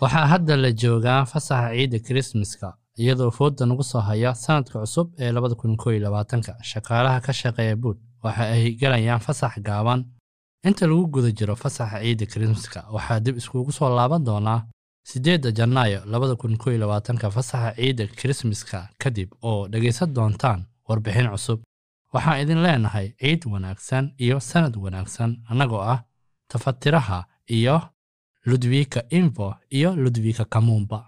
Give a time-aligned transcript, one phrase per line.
[0.00, 2.68] waxaa hadda la joogaa fasaxa ciidda kirismaska
[3.02, 7.76] iyadoo fooda nagu soo haya sanadka cusub ee labada kun koo labaatanka shaqaalaha ka shaqeeya
[7.82, 10.00] buud waxa ay galayaan fasax gaaban.
[10.68, 14.60] Inta lagu guda jiro fasaxa ciidda kirismaska waxaa dib iskugu soo laaban doonaa
[15.10, 21.58] siddeedda janaayo labada kun koo labaatanka fasaxa ciidda kirismaska kadib oo dhegaysan doontaan warbixin cusub.
[22.14, 26.00] Waxaan idin leenahay ciid wanaagsan iyo sanad wanaagsan annagoo ah
[26.52, 27.18] tafatiraha
[27.56, 27.76] iyo
[28.48, 31.04] ludwika info iyo ludwika kamumba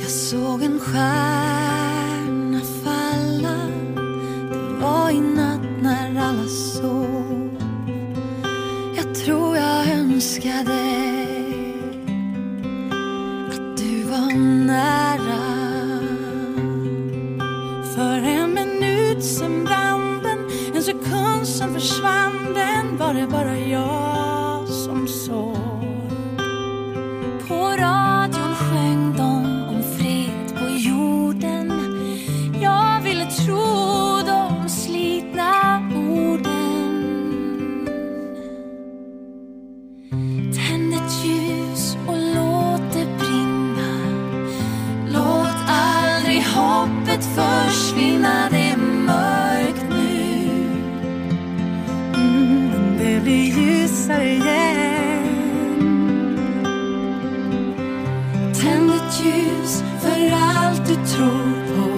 [0.00, 3.56] Jag såg en stjärna falla
[4.50, 7.56] Det var i natt när alla sov.
[8.96, 10.80] Jag tror jag önskade
[13.50, 14.34] att du var
[14.66, 15.42] nära.
[17.94, 20.38] För en minut sen brann den
[20.76, 22.69] En sekund sen försvann den.
[22.98, 24.19] Var det bara jag
[59.10, 61.88] ett ljus för allt du tror på.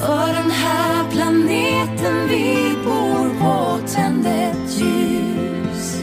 [0.00, 6.02] För den här planeten vi bor på Tänd ett ljus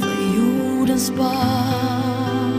[0.00, 2.50] för jordens barn.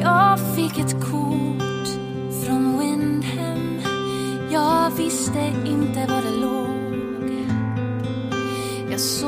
[0.00, 1.88] Jag fick ett kort
[2.44, 3.80] från Windhem
[4.52, 7.46] Jag visste inte var det låg.
[8.90, 9.27] Jag såg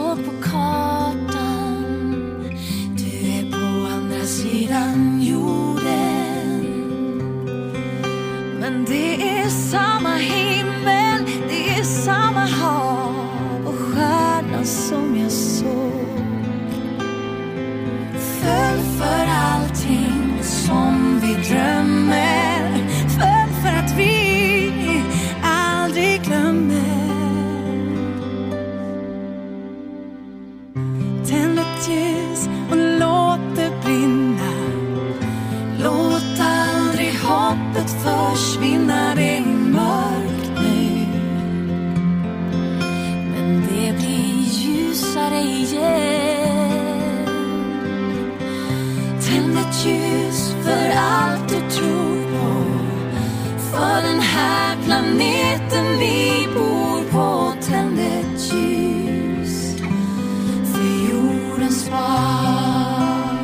[9.71, 13.15] samma himmel Det är samma hav
[13.67, 16.21] och stjärnan som jag såg.
[18.13, 24.33] Föll för allting som vi drömmer Föll för att vi
[25.43, 26.81] aldrig glömmer.
[31.27, 32.20] Tänd ett ljus.
[49.31, 52.65] Tänd ett ljus för allt du tror på.
[53.59, 57.53] För den här planeten vi bor på.
[57.63, 59.77] Tänd ett ljus
[60.73, 63.39] för jordens barn.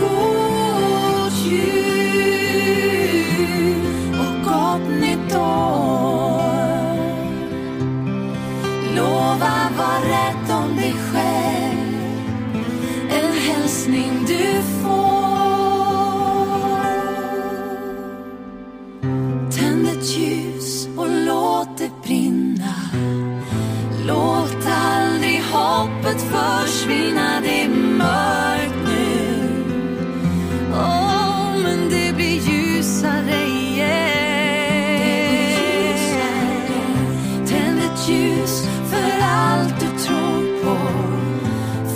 [0.00, 2.24] God jul
[4.20, 6.44] och gott nytt år.
[8.96, 11.43] Lova var rädd om dig själv
[13.64, 15.24] hälsning du får.
[19.50, 22.74] Tänd ett ljus och låt det brinna.
[24.06, 27.40] Låt aldrig hoppet försvinna.
[27.40, 27.63] Det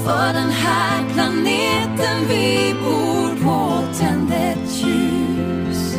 [0.08, 5.96] För den här planeten vi bor på Tänd ett ljus.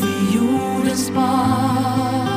[0.00, 2.28] För jordens barn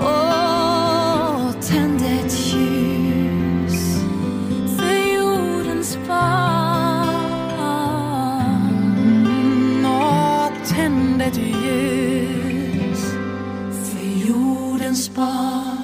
[0.00, 3.98] Åh, tänd ett ljus.
[4.78, 7.56] För jordens barn
[9.86, 13.14] Åh, tänd ett ljus.
[13.90, 15.83] För jordens barn